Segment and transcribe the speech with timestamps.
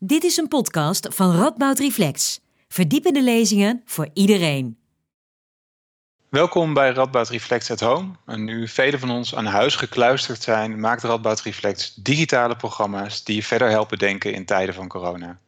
[0.00, 2.40] Dit is een podcast van Radboud Reflex.
[2.68, 4.78] Verdiepende lezingen voor iedereen.
[6.28, 8.10] Welkom bij Radboud Reflex at Home.
[8.26, 13.34] En nu velen van ons aan huis gekluisterd zijn, maakt Radboud Reflex digitale programma's die
[13.34, 15.38] je verder helpen denken in tijden van corona.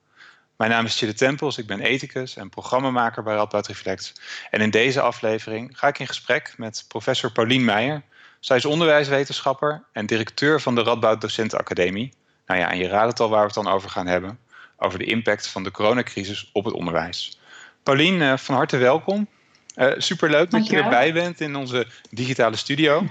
[0.57, 4.13] Mijn naam is Chille Tempels, ik ben ethicus en programmamaker bij Radboud Reflex.
[4.51, 8.03] En in deze aflevering ga ik in gesprek met professor Paulien Meijer.
[8.41, 12.19] Zij is onderwijswetenschapper en directeur van de Radboud Docentenacademie.
[12.51, 14.39] Nou ja, en je raadt het al waar we het dan over gaan hebben.
[14.77, 17.39] Over de impact van de coronacrisis op het onderwijs.
[17.83, 19.29] Paulien, eh, van harte welkom.
[19.77, 23.07] Uh, superleuk dat je erbij bent in onze digitale studio.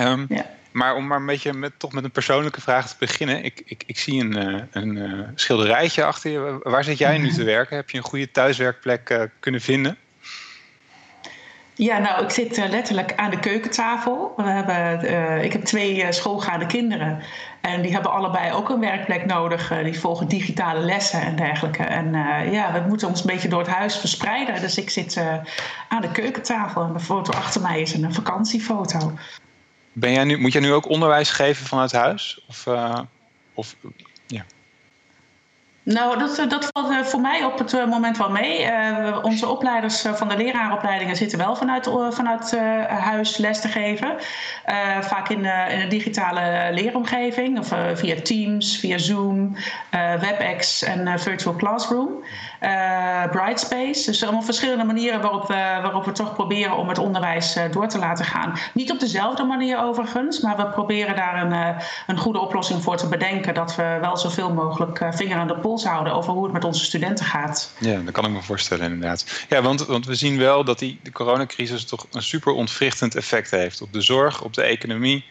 [0.00, 0.50] Um, ja.
[0.72, 3.44] Maar om maar een beetje met, toch met een persoonlijke vraag te beginnen.
[3.44, 6.60] Ik, ik, ik zie een, uh, een schilderijtje achter je.
[6.62, 7.76] Waar zit jij nu te werken?
[7.76, 9.96] Heb je een goede thuiswerkplek kunnen vinden?
[11.76, 14.32] Ja, nou, ik zit letterlijk aan de keukentafel.
[14.36, 17.22] We hebben, ik heb twee schoolgaande kinderen.
[17.60, 19.72] En die hebben allebei ook een werkplek nodig.
[19.82, 21.82] die volgen digitale lessen en dergelijke.
[21.82, 22.12] En
[22.50, 24.60] ja, we moeten ons een beetje door het huis verspreiden.
[24.60, 25.20] Dus ik zit
[25.88, 26.82] aan de keukentafel.
[26.82, 29.12] En de foto achter mij is een vakantiefoto.
[29.92, 32.44] Ben jij nu, moet jij nu ook onderwijs geven vanuit huis?
[32.48, 32.66] Of,
[33.54, 33.76] of
[34.26, 34.44] ja.
[35.84, 38.70] Nou, dat, dat valt voor mij op het moment wel mee.
[39.22, 42.56] Onze opleiders van de leraaropleidingen zitten wel vanuit, vanuit
[42.88, 44.16] huis les te geven.
[45.00, 49.56] Vaak in, in een digitale leeromgeving, of via Teams, via Zoom,
[50.20, 52.24] WebEx en Virtual Classroom.
[53.30, 54.04] Brightspace.
[54.10, 57.98] Dus allemaal verschillende manieren waarop we, waarop we toch proberen om het onderwijs door te
[57.98, 58.58] laten gaan.
[58.74, 61.76] Niet op dezelfde manier overigens, maar we proberen daar een,
[62.06, 63.54] een goede oplossing voor te bedenken.
[63.54, 66.84] Dat we wel zoveel mogelijk vinger aan de pols houden over hoe het met onze
[66.84, 67.72] studenten gaat.
[67.80, 69.46] Ja, dat kan ik me voorstellen inderdaad.
[69.48, 73.50] Ja, want, want we zien wel dat die, de coronacrisis toch een super ontwrichtend effect
[73.50, 75.24] heeft op de zorg, op de economie,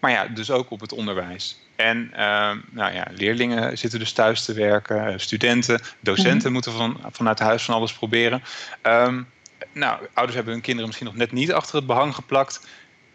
[0.00, 1.58] maar ja, dus ook op het onderwijs.
[1.76, 6.52] En uh, nou ja, leerlingen zitten dus thuis te werken, studenten, docenten mm-hmm.
[6.52, 8.42] moeten van, vanuit huis van alles proberen.
[8.82, 9.26] Um,
[9.72, 12.66] nou, ouders hebben hun kinderen misschien nog net niet achter het behang geplakt.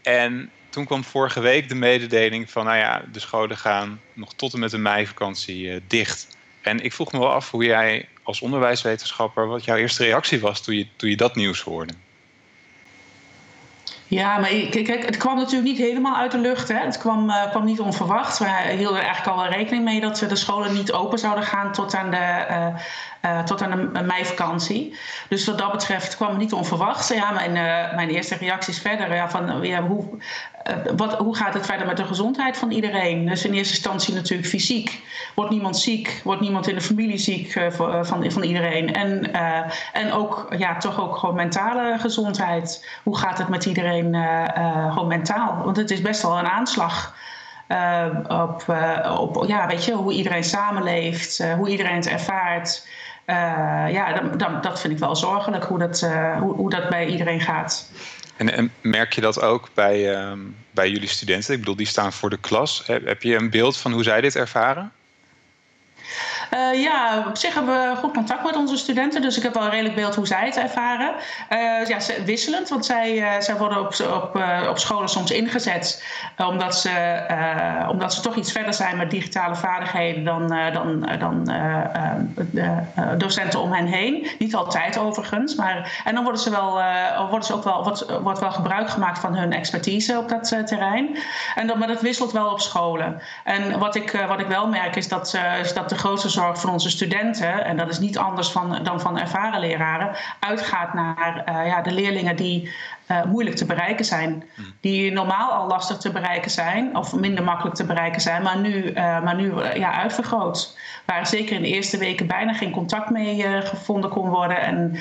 [0.01, 4.53] En toen kwam vorige week de mededeling van, nou ja, de scholen gaan nog tot
[4.53, 6.37] en met de meivakantie uh, dicht.
[6.61, 10.63] En ik vroeg me wel af hoe jij als onderwijswetenschapper, wat jouw eerste reactie was
[10.63, 11.93] toen je, toen je dat nieuws hoorde.
[14.09, 16.67] Ja, maar kijk, het kwam natuurlijk niet helemaal uit de lucht.
[16.67, 16.77] Hè.
[16.77, 18.37] Het kwam, uh, kwam niet onverwacht.
[18.37, 18.45] We
[18.77, 22.45] hielden eigenlijk al rekening mee dat de scholen niet open zouden gaan tot aan de,
[22.49, 22.67] uh,
[23.25, 24.95] uh, tot aan de meivakantie.
[25.27, 27.13] Dus wat dat betreft kwam het niet onverwacht.
[27.13, 27.51] Ja, mijn,
[27.95, 29.13] mijn eerste reacties verder.
[29.13, 30.03] Ja, van, ja, hoe,
[30.95, 33.25] wat, hoe gaat het verder met de gezondheid van iedereen?
[33.25, 35.01] Dus in eerste instantie natuurlijk fysiek.
[35.35, 36.21] Wordt niemand ziek?
[36.23, 38.93] Wordt niemand in de familie ziek van, van iedereen?
[38.93, 39.33] En,
[39.93, 42.87] en ook, ja, toch ook gewoon mentale gezondheid.
[43.03, 43.98] Hoe gaat het met iedereen?
[44.05, 45.61] Uh, uh, gewoon mentaal.
[45.63, 47.15] Want het is best wel een aanslag.
[47.67, 48.63] Uh, op,
[49.17, 52.87] op ja, weet je, hoe iedereen samenleeft, hoe iedereen het ervaart.
[53.91, 56.09] ja, dat, dat, vind ik wel zorgelijk hoe dat,
[56.39, 57.91] hoe, hoe dat bij iedereen gaat.
[58.37, 60.39] En, en, merk je dat ook bij, ehm,
[60.71, 61.53] bij jullie studenten?
[61.53, 62.83] Ik bedoel, die staan voor de klas.
[62.85, 64.91] Heb je een beeld van hoe zij dit ervaren?
[66.53, 69.63] Uh, ja, op zich hebben we goed contact met onze studenten, dus ik heb wel
[69.63, 71.13] een redelijk beeld hoe zij het ervaren.
[71.49, 76.03] Uh, ja, wisselend, want zij, uh, zij worden op, op, op scholen soms ingezet
[76.37, 77.25] omdat, ze,
[77.89, 81.43] omdat ze toch iets verder zijn met digitale vaardigheden dan, dan, dan
[82.51, 82.81] de
[83.17, 84.27] docenten om hen heen.
[84.39, 86.81] Niet altijd overigens, maar en dan worden ze, wel,
[87.29, 91.17] worden ze ook wel, wordt, wordt wel gebruik gemaakt van hun expertise op dat terrein.
[91.55, 93.21] En dat, maar dat wisselt wel op scholen.
[93.43, 96.69] En wat ik, wat ik wel merk is dat, is dat de grootste zorg van
[96.69, 101.67] onze studenten, en dat is niet anders van, dan van ervaren leraren, uitgaat naar uh,
[101.67, 102.71] ja, de leerlingen die
[103.11, 104.43] uh, moeilijk te bereiken zijn.
[104.55, 104.73] Hmm.
[104.81, 108.83] Die normaal al lastig te bereiken zijn, of minder makkelijk te bereiken zijn, maar nu,
[108.83, 110.77] uh, maar nu ja, uitvergroot.
[111.05, 114.61] Waar zeker in de eerste weken bijna geen contact mee gevonden kon worden.
[114.61, 114.99] En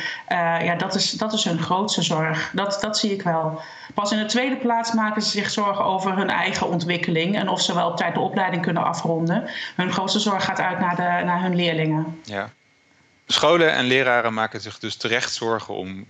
[0.64, 2.50] ja, dat is, dat is hun grootste zorg.
[2.54, 3.60] Dat, dat zie ik wel.
[3.94, 7.60] Pas in de tweede plaats maken ze zich zorgen over hun eigen ontwikkeling en of
[7.60, 9.50] ze wel op tijd de opleiding kunnen afronden.
[9.76, 12.20] Hun grootste zorg gaat uit naar, de, naar hun leerlingen.
[12.22, 12.50] Ja.
[13.26, 16.06] Scholen en leraren maken zich dus terecht zorgen om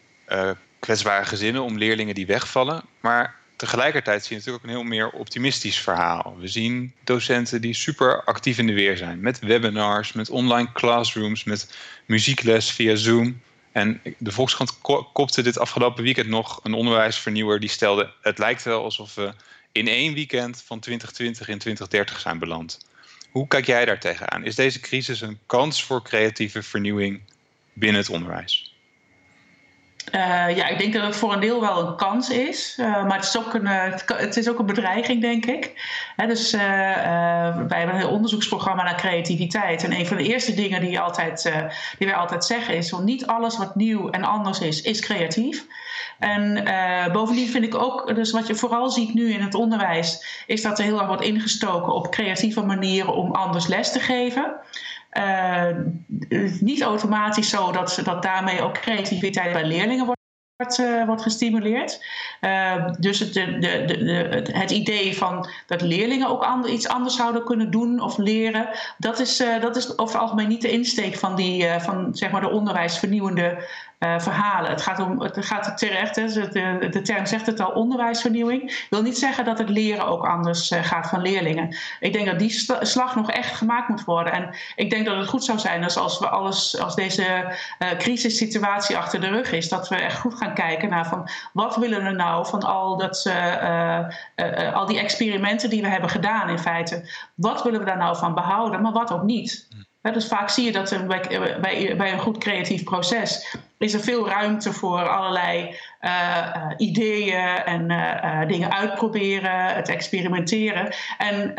[0.78, 2.82] kwetsbare gezinnen, om leerlingen die wegvallen.
[3.00, 6.36] Maar tegelijkertijd zie je natuurlijk ook een heel meer optimistisch verhaal.
[6.38, 9.20] We zien docenten die super actief in de weer zijn.
[9.20, 11.74] Met webinars, met online classrooms, met
[12.06, 13.40] muziekles via Zoom.
[13.72, 14.78] En de Volkskrant
[15.12, 19.32] kopte dit afgelopen weekend nog een onderwijsvernieuwer die stelde: Het lijkt wel alsof we
[19.72, 22.86] in één weekend van 2020 in 2030 zijn beland.
[23.30, 24.44] Hoe kijk jij daar tegenaan?
[24.44, 27.20] Is deze crisis een kans voor creatieve vernieuwing
[27.72, 28.77] binnen het onderwijs?
[30.14, 33.16] Uh, ja, ik denk dat het voor een deel wel een kans is, uh, maar
[33.16, 35.72] het is, ook een, uh, het is ook een bedreiging, denk ik.
[36.16, 39.84] Hè, dus wij hebben een onderzoeksprogramma naar creativiteit.
[39.84, 41.52] En een van de eerste dingen die, altijd,
[41.98, 45.66] die wij altijd zeggen is: niet alles wat nieuw en anders is, is creatief.
[46.18, 46.64] En
[47.12, 50.78] bovendien vind ik ook, dus wat je vooral ziet nu in het onderwijs, is dat
[50.78, 54.56] er heel erg wordt ingestoken op creatieve manieren om anders les te geven.
[55.18, 55.70] Uh,
[56.60, 60.16] niet automatisch zo dat, dat daarmee ook creativiteit bij leerlingen wordt.
[60.80, 62.04] Uh, wordt gestimuleerd.
[62.40, 67.16] Uh, dus het, de, de, de, het, idee van dat leerlingen ook ander, iets anders
[67.16, 70.70] zouden kunnen doen of leren, dat is, uh, dat is over het algemeen niet de
[70.70, 73.68] insteek van, die, van zeg maar de onderwijsvernieuwende
[73.98, 74.70] uh, verhalen.
[74.70, 78.86] Het gaat, om, het gaat terecht, hè, de, de term zegt het al, onderwijsvernieuwing.
[78.90, 81.76] wil niet zeggen dat het leren ook anders uh, gaat van leerlingen.
[82.00, 84.32] Ik denk dat die slag nog echt gemaakt moet worden.
[84.32, 87.88] En ik denk dat het goed zou zijn als, als we alles, als deze uh,
[87.98, 92.04] crisissituatie achter de rug is, dat we echt goed gaan kijken naar van wat willen
[92.04, 93.32] we nou van al, dat,
[94.74, 97.10] al die experimenten die we hebben gedaan in feite.
[97.34, 99.68] Wat willen we daar nou van behouden, maar wat ook niet.
[100.02, 104.28] dus vaak zie je dat bij, bij, bij een goed creatief proces is er veel
[104.28, 110.94] ruimte voor allerlei uh, ideeën en uh, dingen uitproberen, het experimenteren.
[111.18, 111.54] En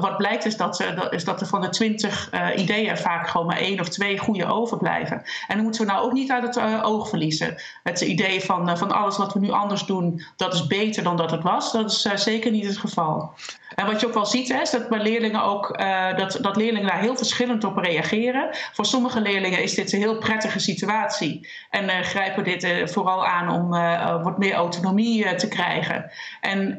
[0.00, 3.80] wat blijkt is dat, is dat er van de twintig ideeën vaak gewoon maar één
[3.80, 5.22] of twee goede overblijven.
[5.48, 7.62] En dan moeten we nou ook niet uit het oog verliezen.
[7.82, 11.30] Het idee van, van alles wat we nu anders doen, dat is beter dan dat
[11.30, 13.34] het was, dat is zeker niet het geval.
[13.74, 15.78] En wat je ook wel ziet, hè, is dat bij leerlingen ook
[16.16, 18.48] dat, dat leerlingen daar heel verschillend op reageren.
[18.72, 21.48] Voor sommige leerlingen is dit een heel prettige situatie.
[21.70, 26.10] En uh, grijpen dit uh, vooral aan om uh, wat meer autonomie te krijgen.
[26.40, 26.76] En,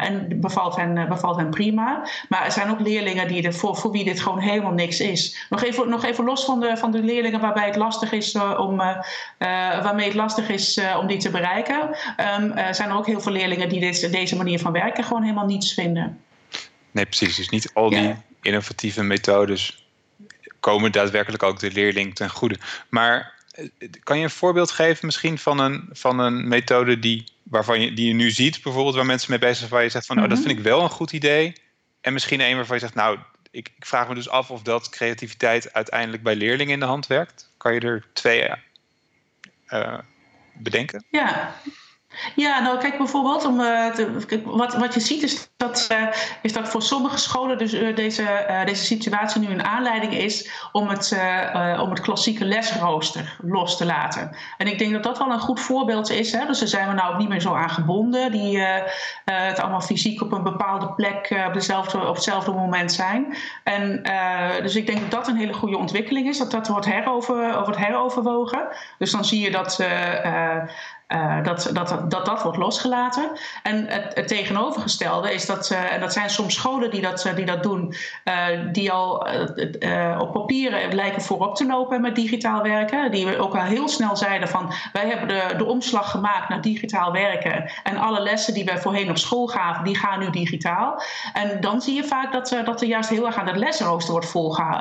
[0.00, 2.08] en bevalt, hen, bevalt hen prima.
[2.28, 5.46] Maar er zijn ook leerlingen die er, voor, voor wie dit gewoon helemaal niks is.
[5.50, 8.76] Nog even, nog even los van de, van de leerlingen waarbij het lastig is om,
[9.82, 11.88] waarmee het lastig is om die te bereiken.
[12.38, 15.46] Um, zijn er ook heel veel leerlingen die dit, deze manier van werken gewoon helemaal
[15.46, 16.20] niets vinden.
[16.90, 17.36] Nee, precies.
[17.36, 18.22] Dus niet al die ja.
[18.42, 19.84] innovatieve methodes
[20.60, 22.58] komen daadwerkelijk ook de leerling ten goede.
[22.88, 23.32] Maar
[24.02, 28.06] kan je een voorbeeld geven misschien van een, van een methode die, waarvan je, die
[28.06, 30.38] je nu ziet, bijvoorbeeld waar mensen mee bezig zijn, waar je zegt van oh, dat
[30.38, 30.46] mhm.
[30.46, 31.52] vind ik wel een goed idee.
[32.00, 33.18] En misschien een waarvan je zegt, nou,
[33.50, 37.06] ik, ik vraag me dus af of dat creativiteit uiteindelijk bij leerlingen in de hand
[37.06, 37.50] werkt.
[37.56, 38.48] Kan je er twee
[39.68, 39.98] uh,
[40.54, 41.04] bedenken?
[41.10, 41.54] Ja,
[42.34, 46.06] ja, nou kijk bijvoorbeeld, om, uh, te, wat, wat je ziet is dat, uh,
[46.42, 50.88] is dat voor sommige scholen dus, uh, deze, deze situatie nu een aanleiding is om
[50.88, 51.18] het,
[51.80, 54.36] om het klassieke lesrooster los te laten.
[54.58, 56.32] En ik denk dat dat wel een goed voorbeeld is.
[56.32, 56.46] Hè?
[56.46, 58.60] Dus daar zijn we nou ook niet meer zo aan gebonden, die
[59.24, 63.36] het allemaal fysiek op een bepaalde plek op, dezelfde, op hetzelfde moment zijn.
[63.64, 64.02] En,
[64.62, 67.78] dus ik denk dat dat een hele goede ontwikkeling is, dat dat wordt, herover, wordt
[67.78, 68.68] heroverwogen.
[68.98, 69.84] Dus dan zie je dat
[71.12, 73.30] uh, dat, dat, dat dat wordt losgelaten.
[73.62, 77.44] En het, het tegenovergestelde is dat, uh, en dat zijn soms scholen die dat, die
[77.44, 77.94] dat doen,
[78.72, 79.26] die al
[80.18, 83.10] op papieren lijken voorop te lopen met digitaal werken.
[83.10, 87.12] Die ook al heel snel zeiden van wij hebben de, de omslag gemaakt naar digitaal
[87.12, 87.70] werken.
[87.82, 91.02] En alle lessen die wij voorheen op school gaven, die gaan nu digitaal.
[91.32, 94.32] En dan zie je vaak dat, dat er juist heel erg aan het lesrooster wordt,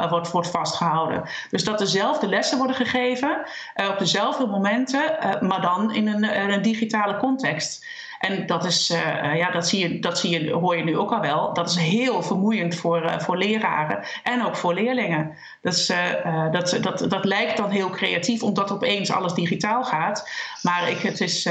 [0.09, 1.23] wordt, wordt vastgehouden.
[1.49, 3.41] Dus dat dezelfde lessen worden gegeven
[3.89, 5.01] op dezelfde momenten,
[5.39, 7.85] maar dan in een een, een digitale context.
[8.19, 11.11] En dat, is, uh, ja, dat, zie je, dat zie je, hoor je nu ook
[11.11, 11.53] al wel.
[11.53, 15.37] Dat is heel vermoeiend voor, uh, voor leraren en ook voor leerlingen.
[15.61, 20.29] Uh, dat, dat, dat lijkt dan heel creatief, omdat opeens alles digitaal gaat.
[20.61, 21.43] Maar ik, het is,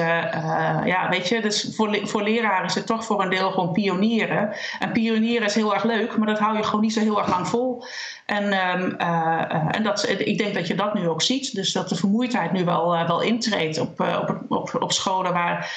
[0.85, 4.55] ja, weet je, dus voor, voor leraren is het toch voor een deel gewoon pionieren.
[4.79, 7.29] En pionieren is heel erg leuk, maar dat hou je gewoon niet zo heel erg
[7.29, 7.85] lang vol.
[8.27, 8.97] En, um,
[9.71, 11.55] en dat, ik denk dat je dat nu ook ziet.
[11.55, 15.71] Dus dat de vermoeidheid nu wel, wel intreedt op, op, op, op scholen waar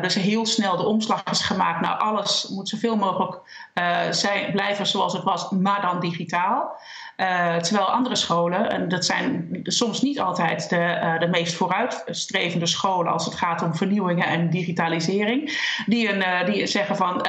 [0.00, 1.80] dus heel heel snel de omslag is gemaakt.
[1.80, 3.40] Nou, alles moet zoveel mogelijk
[3.74, 6.76] uh, zijn, blijven zoals het was, maar dan digitaal.
[7.16, 12.66] Uh, terwijl andere scholen, en dat zijn soms niet altijd de, uh, de meest vooruitstrevende
[12.66, 17.26] scholen als het gaat om vernieuwingen en digitalisering, die, een, die zeggen van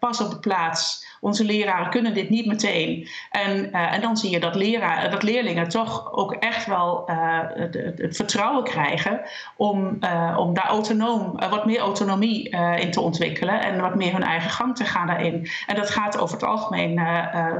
[0.00, 3.08] pas op de plaats onze leraren kunnen dit niet meteen.
[3.30, 7.38] En, uh, en dan zie je dat, leraar, dat leerlingen toch ook echt wel uh,
[7.54, 9.20] het, het, vertrouwen krijgen
[9.56, 12.48] om, uh, om daar autonoom, wat meer autonomie
[12.78, 15.48] in te ontwikkelen en wat meer hun eigen gang te gaan daarin.
[15.66, 16.96] En dat gaat over het algemeen,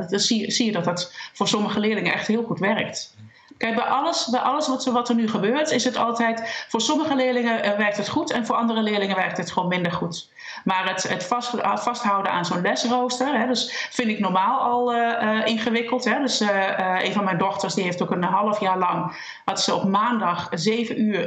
[0.08, 3.16] dan zie, zie je dat dat voor sommige leerlingen echt heel goed werkt.
[3.62, 6.66] Kijk, bij alles, bij alles wat, wat er nu gebeurt, is het altijd.
[6.68, 10.30] Voor sommige leerlingen werkt het goed en voor andere leerlingen werkt het gewoon minder goed.
[10.64, 15.46] Maar het, het vast, vasthouden aan zo'n lesrooster, hè, dus vind ik normaal al uh,
[15.46, 16.04] ingewikkeld.
[16.04, 16.20] Hè.
[16.20, 19.84] Dus een van mijn dochters die heeft ook een half jaar lang, had ze op
[19.84, 21.24] maandag zeven, uur,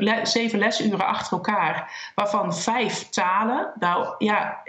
[0.52, 3.72] lesuren achter elkaar, waarvan vijf talen.
[3.80, 4.62] Nou ja,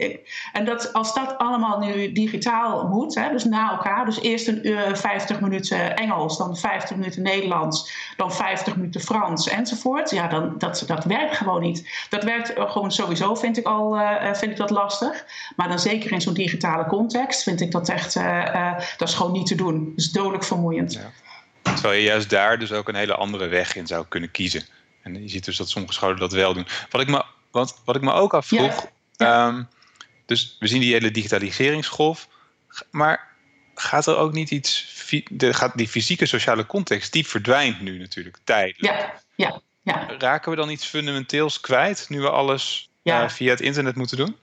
[0.52, 4.68] en dat, als dat allemaal nu digitaal moet, hè, dus na elkaar, dus eerst een
[4.68, 7.54] uur, 50 minuten Engels, dan 50 minuten Nederlands,
[8.16, 10.10] dan 50 minuten Frans enzovoort.
[10.10, 12.06] Ja, dan, dat, dat werkt gewoon niet.
[12.08, 13.98] Dat werkt gewoon sowieso, vind ik al,
[14.32, 15.24] vind ik dat lastig.
[15.56, 18.14] Maar dan zeker in zo'n digitale context vind ik dat echt,
[18.96, 19.84] dat is gewoon niet te doen.
[19.84, 20.92] Dat is dodelijk vermoeiend.
[20.92, 21.10] Ja.
[21.62, 24.62] Terwijl je juist daar dus ook een hele andere weg in zou kunnen kiezen.
[25.02, 26.66] En je ziet dus dat sommige scholen dat wel doen.
[26.90, 28.86] Wat ik me, wat, wat ik me ook afvroeg,
[29.16, 29.46] ja.
[29.46, 29.68] Um,
[30.26, 32.28] dus we zien die hele digitaliseringsgolf,
[32.90, 33.28] maar
[33.80, 38.38] gaat er ook niet iets, de, gaat die fysieke sociale context, die verdwijnt nu natuurlijk
[38.44, 38.94] tijdelijk.
[38.94, 40.06] Ja, ja, ja.
[40.18, 43.22] Raken we dan iets fundamenteels kwijt nu we alles ja.
[43.22, 44.36] uh, via het internet moeten doen?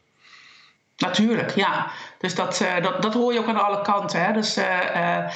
[0.98, 1.92] Natuurlijk, ja.
[2.18, 4.26] Dus dat, uh, dat, dat hoor je ook aan alle kanten.
[4.26, 4.34] Hè.
[4.34, 5.30] Dus uh,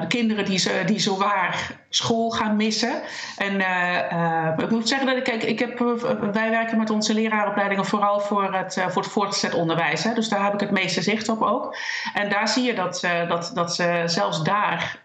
[0.00, 3.00] de kinderen die, ze, die zo waar school gaan missen.
[3.36, 3.60] En
[4.58, 5.78] ik moet zeggen dat ik, kijk, ik heb,
[6.32, 10.04] wij werken met onze leraaropleidingen vooral voor het, voor het voortgezet onderwijs.
[10.04, 10.14] Hè.
[10.14, 11.76] Dus daar heb ik het meeste zicht op ook.
[12.14, 14.98] En daar zie je dat, dat, dat ze zelfs daar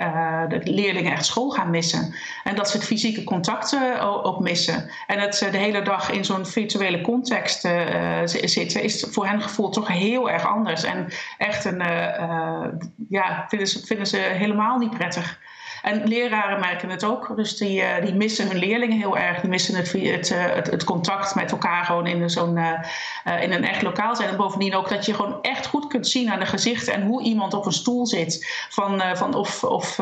[0.49, 2.15] de leerlingen echt school gaan missen.
[2.43, 4.89] En dat ze het fysieke contact ook missen.
[5.07, 7.67] En het de hele dag in zo'n virtuele context
[8.25, 10.83] zitten, is voor hen gevoel toch heel erg anders.
[10.83, 11.83] En echt een,
[13.09, 15.39] ja, vinden ze, vinden ze helemaal niet prettig.
[15.81, 17.35] En leraren merken het ook.
[17.35, 19.39] Dus die, uh, die missen hun leerlingen heel erg.
[19.41, 23.65] Die missen het, het, het, het contact met elkaar gewoon in, zo'n, uh, in een
[23.65, 24.29] echt lokaal zijn.
[24.29, 27.23] En bovendien ook dat je gewoon echt goed kunt zien aan de gezichten en hoe
[27.23, 28.65] iemand op een stoel zit.
[28.69, 29.99] Van, van of, of,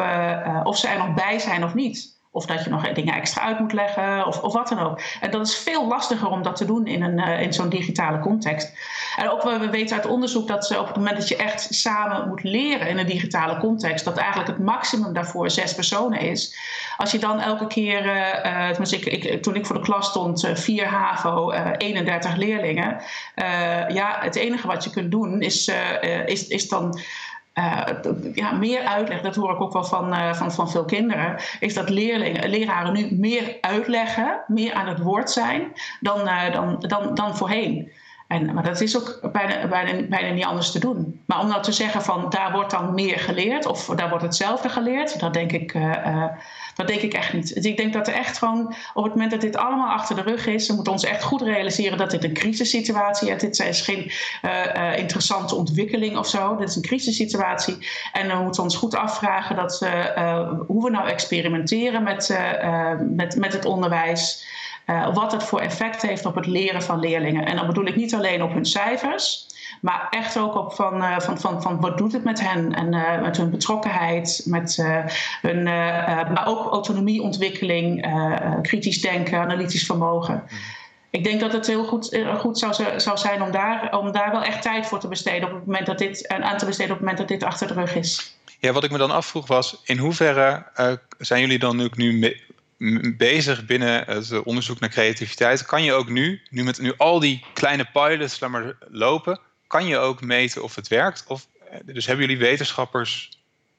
[0.64, 2.22] of ze er nog bij zijn of niet.
[2.36, 5.02] Of dat je nog dingen extra uit moet leggen, of, of wat dan ook.
[5.22, 8.20] En dat is veel lastiger om dat te doen in, een, uh, in zo'n digitale
[8.20, 8.74] context.
[9.16, 12.28] En ook we weten uit onderzoek dat ze op het moment dat je echt samen
[12.28, 16.56] moet leren in een digitale context, dat eigenlijk het maximum daarvoor zes personen is.
[16.98, 20.50] Als je dan elke keer, uh, uh, ik, ik, toen ik voor de klas stond,
[20.54, 23.02] vier HAVO, 31 leerlingen.
[23.88, 25.72] ja, het enige wat je kunt doen is,
[26.26, 27.00] is, is dan
[27.54, 27.82] uh,
[28.34, 31.74] ja, meer uitleg, dat hoor ik ook wel van, uh, van, van veel kinderen, is
[31.74, 37.16] dat leerlingen, leraren nu meer uitleggen, meer aan het woord zijn dan, uh, dan, dan,
[37.16, 37.92] dan voorheen.
[38.28, 41.22] En, maar dat is ook bijna, bijna, bijna niet anders te doen.
[41.26, 44.70] Maar om nou te zeggen van daar wordt dan meer geleerd of daar wordt hetzelfde
[44.70, 45.74] geleerd, dat denk ik,
[46.76, 47.56] dat denk ik echt niet.
[47.56, 50.22] Dus ik denk dat er echt gewoon op het moment dat dit allemaal achter de
[50.22, 53.42] rug is, we moeten ons echt goed realiseren dat dit een crisissituatie is.
[53.42, 54.12] Dit is geen
[54.42, 56.56] uh, interessante ontwikkeling of zo.
[56.56, 57.88] Dit is een crisissituatie.
[58.12, 59.80] En we moeten ons goed afvragen dat,
[60.68, 62.38] hoe we nou experimenteren met,
[63.10, 64.52] met, met het onderwijs.
[64.86, 67.46] Uh, wat het voor effect heeft op het leren van leerlingen.
[67.46, 69.48] En dan bedoel ik niet alleen op hun cijfers,
[69.82, 72.94] maar echt ook op van, uh, van, van, van wat doet het met hen en
[72.94, 74.84] uh, met hun betrokkenheid, met
[75.42, 78.08] hun, maar ook autonomieontwikkeling,
[78.62, 80.44] kritisch denken, analytisch vermogen.
[81.10, 84.44] Ik denk dat het heel goed, goed zou, zou zijn om daar, om daar wel
[84.44, 87.08] echt tijd voor te besteden op het moment dat dit, aan te besteden op het
[87.08, 88.38] moment dat dit achter de rug is.
[88.60, 90.66] Ja, wat ik me dan afvroeg was, in hoeverre
[91.18, 92.36] zijn jullie dan nu,
[92.78, 95.66] nu bezig binnen het onderzoek naar creativiteit.
[95.66, 98.40] Kan je ook nu, nu met nu al die kleine pilots
[98.90, 99.40] lopen,
[99.74, 101.24] kan je ook meten of het werkt?
[101.28, 103.30] Of, eh, dus hebben jullie wetenschappers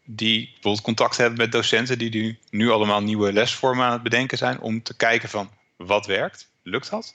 [0.04, 4.60] die bijvoorbeeld contact hebben met docenten die nu allemaal nieuwe lesvormen aan het bedenken zijn
[4.60, 6.48] om te kijken van wat werkt?
[6.62, 7.14] Lukt dat?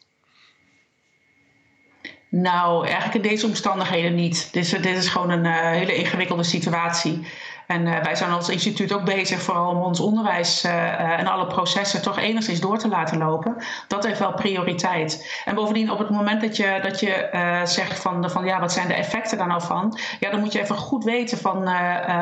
[2.30, 4.50] Nou, eigenlijk in deze omstandigheden niet.
[4.54, 7.28] Dit is, dit is gewoon een uh, hele ingewikkelde situatie.
[7.70, 11.28] En uh, wij zijn als instituut ook bezig vooral om ons onderwijs uh, uh, en
[11.28, 13.56] alle processen toch enigszins door te laten lopen.
[13.88, 15.42] Dat heeft wel prioriteit.
[15.46, 17.30] En bovendien, op het moment dat je, dat je
[17.64, 20.00] zegt van, van ja, wat zijn de effecten daar nou van?
[20.20, 21.70] Ja, dan moet je even goed weten van,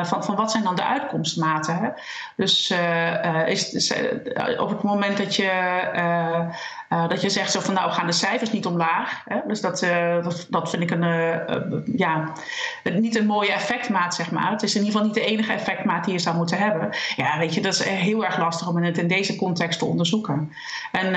[0.06, 1.76] van, van wat zijn dan de uitkomstmaten.
[1.76, 1.88] Hè?
[2.36, 2.74] Dus
[3.46, 3.94] is, is
[4.58, 5.50] op het moment dat je
[7.08, 9.22] dat je zegt zo van nou gaan de cijfers niet omlaag.
[9.24, 9.38] Hè?
[9.46, 9.86] Dus dat,
[10.22, 11.04] dat, dat, vind ik een,
[11.96, 12.32] ja,
[12.82, 14.50] niet een mooie effectmaat zeg maar.
[14.50, 16.88] Het is in ieder geval niet de enige effectmaat die je zou moeten hebben.
[17.16, 20.52] Ja, weet je, dat is heel erg lastig om het in deze context te onderzoeken.
[20.92, 21.14] En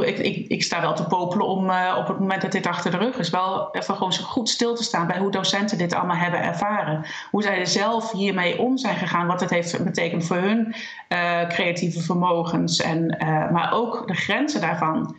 [0.00, 2.96] ik, ik, ik, sta wel te popelen om op het moment dat dit achter de
[2.96, 6.16] rug is, wel even gewoon zo goed stil te staan bij hoe docenten dit allemaal
[6.16, 7.04] hebben ervaren.
[7.30, 10.74] Hoe zij er zelf hiermee om zijn gegaan, wat het heeft betekend voor hun
[11.48, 12.80] creatieve vermogens.
[12.80, 13.16] En,
[13.52, 15.16] maar ook de grenzen daarvan.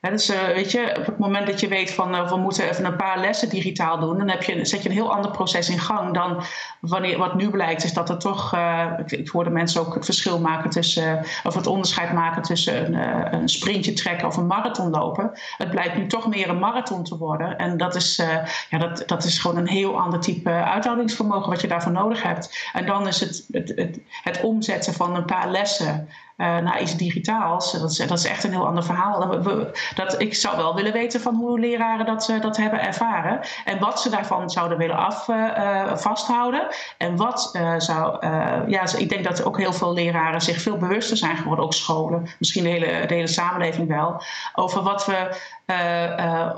[0.00, 2.96] Dus weet je, op het moment dat je weet van uh, we moeten even een
[2.96, 6.14] paar lessen digitaal doen, dan heb je, zet je een heel ander proces in gang
[6.14, 6.42] dan
[6.80, 10.04] wanneer wat nu blijkt, is dat er toch, uh, ik, ik hoorde mensen ook het
[10.04, 14.90] verschil maken tussen, of het onderscheid maken tussen een, een, sprintje trekken of een marathon
[14.90, 15.30] lopen.
[15.56, 17.58] Het blijkt nu toch meer een marathon te worden.
[17.58, 18.22] En dat is,
[18.70, 22.70] ja, dat, dat is gewoon een heel ander type uithoudingsvermogen wat je daarvoor nodig hebt.
[22.72, 26.08] En dan is het, het, het, omzetten van een paar lessen
[26.40, 27.72] naar iets digitaals.
[27.72, 29.42] Dat is, dat is echt een heel ander verhaal.
[29.94, 33.40] Dat, ik zou wel willen weten van hoe leraren dat, uh, dat hebben ervaren.
[33.64, 36.66] En wat ze daarvan zouden willen af, uh, vasthouden.
[36.98, 38.26] En wat zou.
[38.66, 42.28] ja, ik denk dat ook heel veel leraren zich veel bewuster zijn geworden, ook scholen,
[42.38, 44.22] misschien de hele, de hele samenleving wel.
[44.54, 45.36] Over wat we,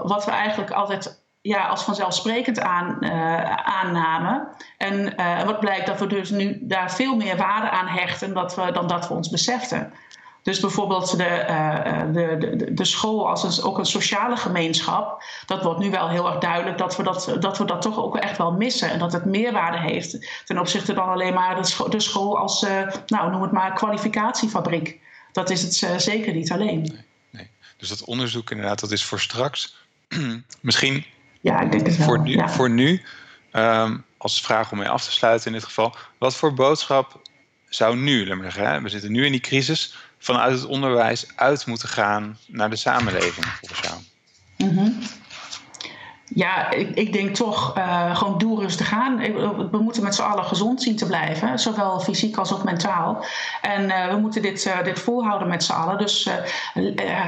[0.03, 3.05] wat we eigenlijk altijd ja, als vanzelfsprekend aan,
[3.65, 4.49] aannamen.
[4.79, 8.55] En uh, wat blijkt dat we dus nu daar veel meer waarde aan hechten dat
[8.55, 9.93] we, dan dat we ons beseften.
[10.43, 15.25] Dus bijvoorbeeld de, uh, de, de, de school als ook een sociale gemeenschap.
[15.47, 18.17] Dat wordt nu wel heel erg duidelijk dat we dat, dat we dat toch ook
[18.17, 18.91] echt wel missen.
[18.91, 21.57] En dat het meerwaarde heeft ten opzichte dan alleen maar
[21.91, 22.67] de, school, als,
[23.07, 25.01] nou noem het maar, kwalificatiefabriek.
[25.33, 27.05] Dat is het zeker niet alleen.
[27.31, 27.51] Nee.
[27.77, 29.77] Dus dat onderzoek inderdaad, dat is voor straks.
[30.61, 31.05] Misschien
[31.43, 32.07] ja, ik denk het wel.
[32.07, 32.49] Voor nu, ja.
[32.49, 33.03] voor nu
[33.53, 35.95] um, als vraag om mee af te sluiten in dit geval.
[36.19, 37.21] Wat voor boodschap
[37.69, 41.67] zou nu, laat maar zeggen, we zitten nu in die crisis, vanuit het onderwijs uit
[41.67, 44.01] moeten gaan naar de samenleving, volgens jou?
[44.57, 44.99] Mm -hmm.
[46.35, 49.17] Ja, ik, ik, denk toch uh, gewoon doe rustig aan.
[49.71, 53.25] We moeten met z'n allen gezond zien te blijven, zowel fysiek als ook mentaal.
[53.63, 55.99] En uh, we moeten dit, uh, dit volhouden met z'n allen.
[55.99, 56.29] Dus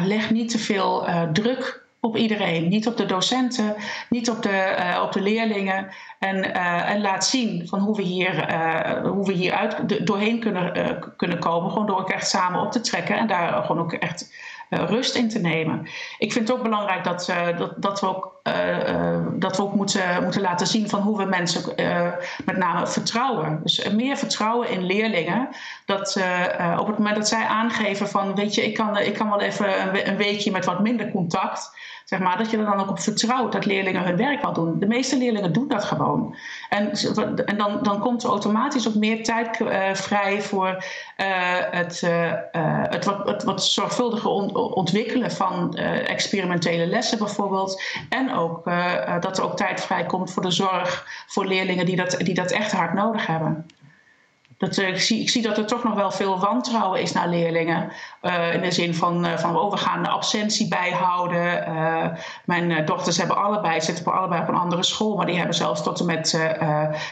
[0.04, 2.68] leg niet te veel druk op iedereen.
[2.68, 3.74] Niet op de docenten,
[4.08, 5.88] niet op de, uh, op de leerlingen.
[6.18, 10.40] En, uh, en laat zien van hoe we hier, uh, hoe we hier uit, doorheen
[10.40, 11.70] kunnen, kunnen komen.
[11.70, 14.32] Gewoon door ook echt samen op te trekken en daar gewoon ook echt
[14.68, 15.88] rust in te nemen.
[16.18, 18.40] Ik vind het ook belangrijk dat, dat, dat we ook,
[19.40, 21.62] dat we ook moeten, moeten laten zien van hoe we mensen
[22.44, 23.60] met name vertrouwen.
[23.62, 25.48] Dus meer vertrouwen in leerlingen.
[25.86, 26.20] Dat
[26.78, 30.08] op het moment dat zij aangeven van weet je, ik kan, ik kan wel even
[30.08, 31.72] een weekje met wat minder contact.
[32.04, 34.78] Zeg maar, dat je er dan ook op vertrouwt dat leerlingen hun werk wel doen.
[34.78, 36.36] De meeste leerlingen doen dat gewoon.
[36.68, 36.90] En,
[37.44, 40.76] en dan, dan komt er automatisch ook meer tijd uh, vrij voor uh,
[41.70, 42.32] het, uh,
[42.88, 47.82] het, wat, wat zorgvuldiger on, ontwikkelen van experimentele lessen bijvoorbeeld.
[48.08, 48.64] En ook
[49.20, 52.50] dat er ook tijd vrij komt voor de zorg voor leerlingen die dat, die dat
[52.50, 53.66] echt hard nodig hebben.
[54.64, 57.28] Dat, uh, ik, zie, ik zie dat er toch nog wel veel wantrouwen is naar
[57.28, 57.92] leerlingen.
[58.22, 61.64] Uh, in de zin van, uh, van oh, we gaan de absentie bijhouden.
[62.44, 66.00] mijn dochters hebben allebei, zitten allebei op een andere school, maar die hebben zelfs tot
[66.00, 66.38] en met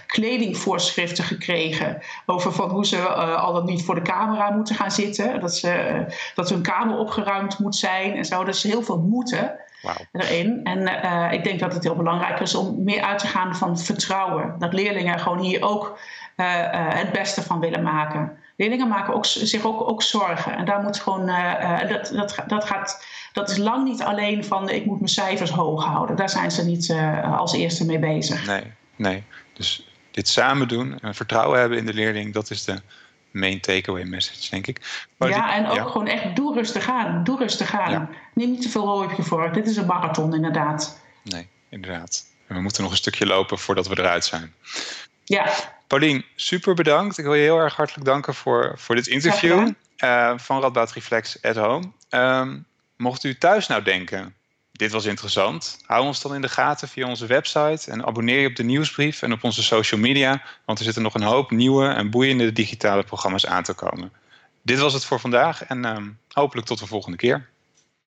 [0.07, 2.03] kledingvoorschriften gekregen.
[2.27, 5.41] Over van hoe ze al dan niet voor de camera moeten gaan zitten.
[5.41, 8.45] Dat, ze, dat hun kamer opgeruimd moet zijn en zo.
[8.45, 9.55] Dus heel veel moeten.
[9.83, 9.97] Wow.
[10.13, 10.61] erin.
[10.65, 13.79] En uh, ik denk dat het heel belangrijk is om meer uit te gaan van
[13.79, 14.55] vertrouwen.
[14.59, 15.99] Dat leerlingen gewoon hier ook
[16.37, 18.39] uh, uh, het beste van willen maken.
[18.57, 20.57] Leerlingen maken ook, zich ook, ook zorgen.
[20.57, 21.27] En daar moet gewoon,
[21.89, 25.85] dat, dat, dat, gaat, dat is lang niet alleen van ik moet mijn cijfers hoog
[25.85, 26.17] houden.
[26.17, 28.47] Daar zijn ze niet als eerste mee bezig.
[28.47, 28.63] Nee,
[28.97, 29.25] nee.
[29.53, 32.83] Dus dit samen doen en vertrouwen hebben in de leerling, dat is de
[33.33, 35.07] main takeaway message, denk ik.
[35.17, 35.85] Maar ja, die, en ook ja.
[35.85, 37.25] gewoon echt doe rustig aan.
[37.25, 37.91] Doe rustig aan.
[37.91, 38.09] Ja.
[38.35, 39.55] Neem niet te veel hooi op je vork.
[39.55, 41.01] Dit is een marathon, inderdaad.
[41.23, 42.25] Nee, inderdaad.
[42.47, 44.55] En we moeten nog een stukje lopen voordat we eruit zijn.
[45.25, 45.53] Ja.
[45.87, 47.19] Paulien, super bedankt.
[47.19, 49.71] Ik wil je heel erg hartelijk danken voor, voor dit interview
[50.05, 51.93] uh, van Radboud Reflex at Home.
[52.11, 52.67] Um,
[52.97, 54.35] mocht u thuis nou denken,
[54.83, 55.79] dit was interessant.
[55.87, 59.23] Hou ons dan in de gaten via onze website en abonneer je op de nieuwsbrief
[59.23, 63.03] en op onze social media, want er zitten nog een hoop nieuwe en boeiende digitale
[63.03, 64.13] programma's aan te komen.
[64.63, 65.97] Dit was het voor vandaag en uh,
[66.29, 67.49] hopelijk tot de volgende keer.